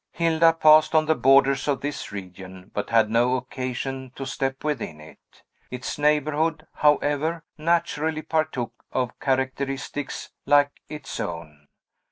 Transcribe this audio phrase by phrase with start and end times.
[0.13, 4.99] Hilda passed on the borders of this region, but had no occasion to step within
[4.99, 5.43] it.
[5.69, 11.67] Its neighborhood, however, naturally partook of characteristics 'like its own.